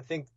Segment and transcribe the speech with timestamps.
[0.00, 0.28] I think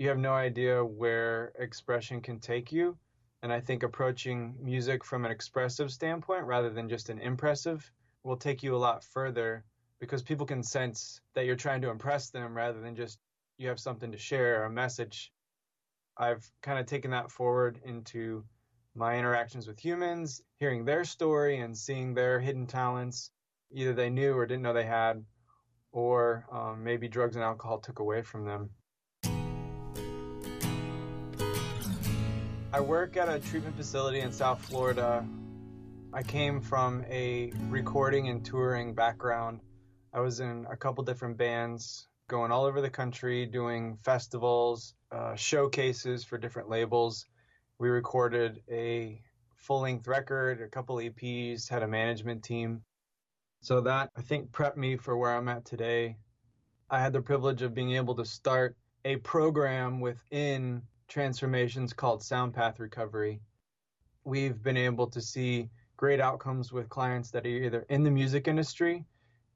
[0.00, 2.98] you have no idea where expression can take you.
[3.40, 7.88] And I think approaching music from an expressive standpoint rather than just an impressive
[8.24, 9.64] will take you a lot further
[10.00, 13.20] because people can sense that you're trying to impress them rather than just
[13.58, 15.32] you have something to share, or a message.
[16.16, 18.44] I've kind of taken that forward into
[18.96, 23.30] my interactions with humans, hearing their story and seeing their hidden talents,
[23.70, 25.24] either they knew or didn't know they had,
[25.92, 28.70] or um, maybe drugs and alcohol took away from them.
[32.74, 35.26] I work at a treatment facility in South Florida.
[36.14, 39.60] I came from a recording and touring background.
[40.14, 45.34] I was in a couple different bands, going all over the country, doing festivals, uh,
[45.34, 47.26] showcases for different labels.
[47.78, 49.20] We recorded a
[49.54, 52.82] full length record, a couple EPs, had a management team.
[53.60, 56.16] So that I think prepped me for where I'm at today.
[56.88, 60.80] I had the privilege of being able to start a program within
[61.12, 63.38] transformations called Sound Path Recovery.
[64.24, 65.68] We've been able to see
[65.98, 69.04] great outcomes with clients that are either in the music industry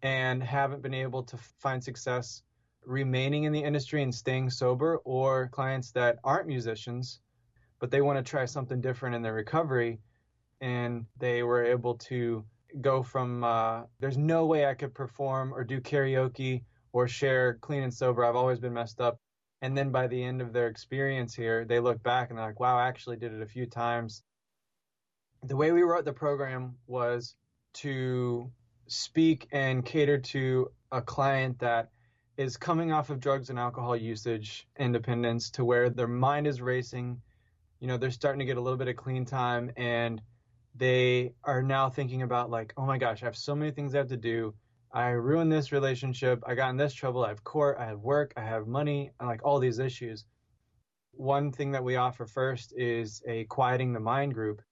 [0.02, 2.42] and haven't been able to find success
[2.84, 7.20] remaining in the industry and staying sober, or clients that aren't musicians,
[7.80, 9.98] but they want to try something different in their recovery.
[10.60, 12.44] And they were able to
[12.82, 17.82] go from uh, there's no way I could perform or do karaoke or share clean
[17.82, 18.26] and sober.
[18.26, 19.18] I've always been messed up
[19.66, 22.60] and then by the end of their experience here, they look back and they're like,
[22.60, 24.22] wow, I actually did it a few times.
[25.42, 27.34] The way we wrote the program was
[27.82, 28.52] to
[28.86, 31.90] speak and cater to a client that
[32.36, 37.20] is coming off of drugs and alcohol usage independence to where their mind is racing.
[37.80, 40.22] You know, they're starting to get a little bit of clean time and
[40.76, 43.98] they are now thinking about like, oh my gosh, I have so many things I
[43.98, 44.54] have to do.
[44.96, 46.42] I ruined this relationship.
[46.46, 47.22] I got in this trouble.
[47.22, 47.76] I have court.
[47.78, 48.32] I have work.
[48.34, 49.10] I have money.
[49.20, 50.24] And like all these issues.
[51.12, 54.62] One thing that we offer first is a quieting the mind group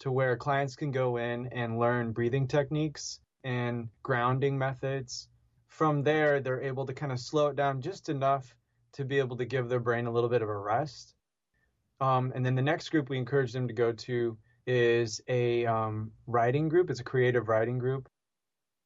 [0.00, 5.30] to where clients can go in and learn breathing techniques and grounding methods.
[5.68, 8.54] From there, they're able to kind of slow it down just enough
[8.92, 11.14] to be able to give their brain a little bit of a rest.
[11.98, 16.12] Um, and then the next group we encourage them to go to is a um,
[16.26, 16.90] writing group.
[16.90, 18.06] It's a creative writing group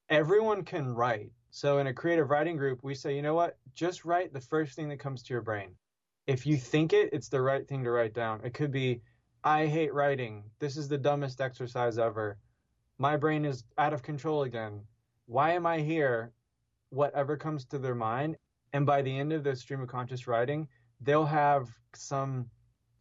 [0.09, 1.31] everyone can write.
[1.49, 3.57] So in a creative writing group, we say, you know what?
[3.73, 5.75] Just write the first thing that comes to your brain.
[6.27, 8.41] If you think it, it's the right thing to write down.
[8.43, 9.01] It could be,
[9.43, 10.43] I hate writing.
[10.59, 12.37] This is the dumbest exercise ever.
[12.97, 14.81] My brain is out of control again.
[15.25, 16.31] Why am I here?
[16.89, 18.35] Whatever comes to their mind.
[18.73, 20.67] And by the end of the stream of conscious writing,
[21.01, 22.49] they'll have some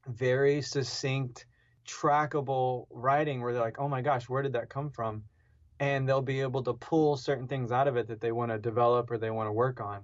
[0.06, 1.46] very succinct,
[1.86, 5.24] trackable writing where they're like, oh my gosh, where did that come from?
[5.80, 8.58] And they'll be able to pull certain things out of it that they want to
[8.58, 10.00] develop or they want to work on.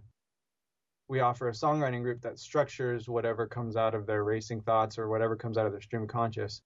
[1.09, 5.09] We offer a songwriting group that structures whatever comes out of their racing thoughts or
[5.09, 6.63] whatever comes out of their stream of conscious.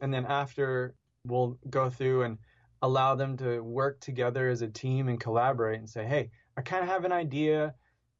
[0.00, 0.94] And then after,
[1.26, 2.38] we'll go through and
[2.82, 6.82] allow them to work together as a team and collaborate and say, hey, I kind
[6.82, 7.74] of have an idea.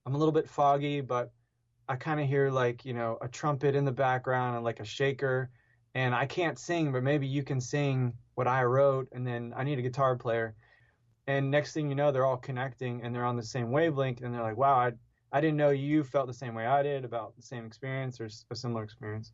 [0.06, 1.32] I'm a little bit foggy, but
[1.88, 4.84] I kind of hear like, you know, a trumpet in the background and like a
[4.84, 5.50] shaker.
[5.94, 9.64] And I can't sing, but maybe you can sing what I wrote, and then I
[9.64, 10.56] need a guitar player.
[11.26, 14.34] And next thing you know, they're all connecting and they're on the same wavelength, and
[14.34, 14.92] they're like, wow, I,
[15.32, 18.28] I didn't know you felt the same way I did about the same experience or
[18.50, 19.32] a similar experience.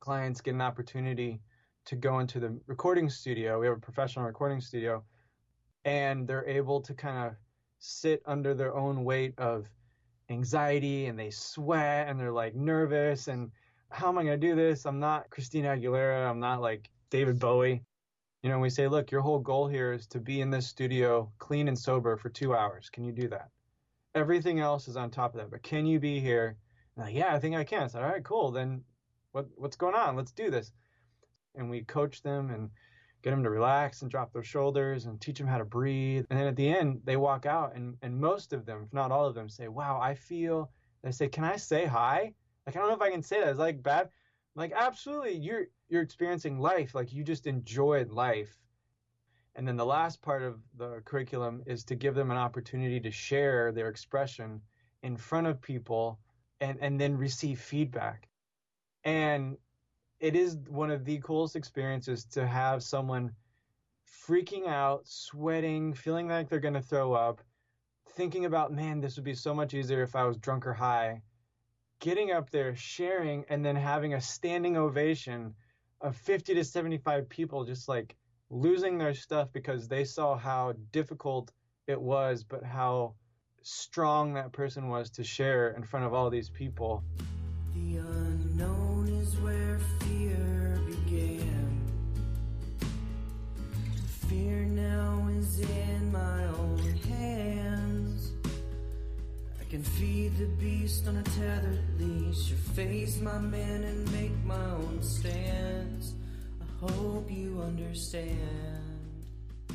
[0.00, 1.40] Clients get an opportunity
[1.86, 3.58] to go into the recording studio.
[3.58, 5.04] We have a professional recording studio,
[5.84, 7.36] and they're able to kind of
[7.78, 9.68] sit under their own weight of
[10.30, 13.50] anxiety and they sweat and they're like nervous and
[13.90, 14.86] how am I going to do this?
[14.86, 16.28] I'm not Christina Aguilera.
[16.28, 17.82] I'm not like David Bowie.
[18.42, 21.32] You know, we say, look, your whole goal here is to be in this studio
[21.38, 22.90] clean and sober for two hours.
[22.90, 23.48] Can you do that?
[24.14, 25.50] Everything else is on top of that.
[25.50, 26.56] But can you be here?
[26.96, 27.88] Like, yeah, I think I can.
[27.88, 28.50] So, all right, cool.
[28.50, 28.82] Then
[29.32, 30.16] what what's going on?
[30.16, 30.72] Let's do this.
[31.54, 32.70] And we coach them and
[33.22, 36.24] get them to relax and drop their shoulders and teach them how to breathe.
[36.30, 39.10] And then at the end, they walk out and, and most of them, if not
[39.10, 40.70] all of them, say, wow, I feel,
[41.02, 42.34] they say, can I say hi?
[42.68, 43.48] Like, I don't know if I can say that.
[43.48, 44.10] It's like bad.
[44.54, 45.36] Like, absolutely.
[45.36, 48.54] You're, you're experiencing life like you just enjoyed life
[49.58, 53.10] and then the last part of the curriculum is to give them an opportunity to
[53.10, 54.60] share their expression
[55.02, 56.20] in front of people
[56.60, 58.28] and and then receive feedback
[59.04, 59.56] and
[60.20, 63.32] it is one of the coolest experiences to have someone
[64.26, 67.40] freaking out sweating feeling like they're going to throw up
[68.10, 71.20] thinking about man this would be so much easier if i was drunk or high
[72.00, 75.54] getting up there sharing and then having a standing ovation
[76.00, 78.14] of 50 to 75 people just like
[78.50, 81.50] losing their stuff because they saw how difficult
[81.86, 83.14] it was, but how
[83.62, 87.02] strong that person was to share in front of all these people.
[87.74, 89.80] The unknown is where
[99.68, 104.64] can feed the beast on a tethered leash, or face my men and make my
[104.70, 106.14] own stance.
[106.60, 108.82] I hope you understand.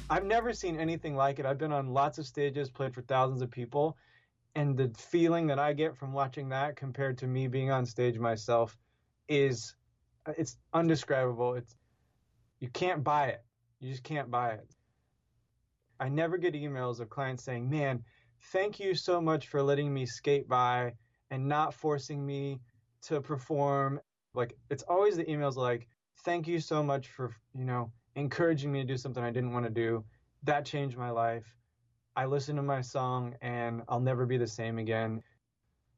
[0.10, 1.46] I've never seen anything like it.
[1.46, 3.96] I've been on lots of stages, played for thousands of people,
[4.56, 8.18] and the feeling that I get from watching that compared to me being on stage
[8.18, 8.76] myself
[9.30, 9.76] is
[10.38, 11.54] it's undescribable.
[11.54, 11.76] It's
[12.60, 13.44] you can't buy it.
[13.80, 14.68] You just can't buy it.
[16.00, 18.04] I never get emails of clients saying, "Man,
[18.52, 20.94] thank you so much for letting me skate by
[21.32, 22.60] and not forcing me
[23.04, 24.00] to perform."
[24.34, 25.88] Like it's always the emails like,
[26.24, 29.66] "Thank you so much for, you know, encouraging me to do something I didn't want
[29.66, 30.04] to do.
[30.44, 31.46] That changed my life.
[32.16, 35.24] I listened to my song and I'll never be the same again.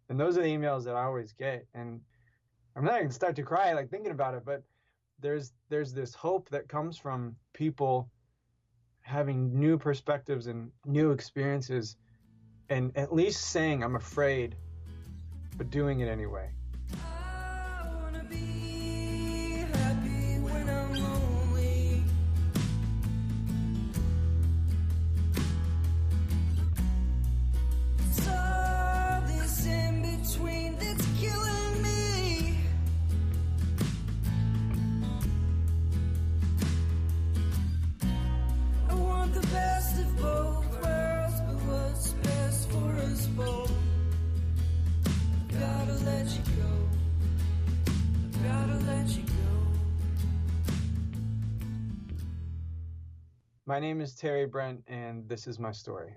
[0.10, 1.66] And those are the emails that I always get.
[1.74, 2.00] And
[2.76, 4.64] I'm not even start to cry like thinking about it, but
[5.20, 8.10] there's there's this hope that comes from people
[9.02, 11.96] having new perspectives and new experiences
[12.70, 14.56] and at least saying I'm afraid,
[15.58, 16.50] but doing it anyway.
[53.68, 56.14] My name is Terry Brent, and this is my story.